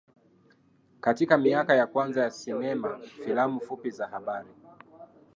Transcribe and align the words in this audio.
Katika 1.01 1.37
miaka 1.37 1.75
ya 1.75 1.87
kwanza 1.87 2.23
ya 2.23 2.31
sinema 2.31 2.99
filamu 2.99 3.59
fupi 3.61 3.89
za 3.89 4.07
habari 4.07 4.49